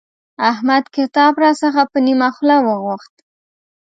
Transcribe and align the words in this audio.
احمد 0.51 0.83
کتاب 0.95 1.33
راڅخه 1.43 1.83
په 1.91 1.97
نيمه 2.05 2.29
خوله 2.35 2.57
وغوښت. 2.65 3.13